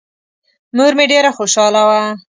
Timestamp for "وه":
1.89-2.01